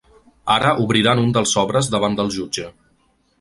[0.53, 2.67] Ara obriran un dels sobres davant del jutge.